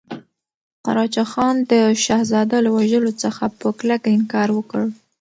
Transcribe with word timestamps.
قراچه 0.85 1.23
خان 1.31 1.55
د 1.71 1.73
شهزاده 2.03 2.57
له 2.65 2.69
وژلو 2.77 3.11
څخه 3.23 3.43
په 3.59 3.67
کلکه 3.79 4.07
انکار 4.17 4.49
وکړ. 4.53 4.83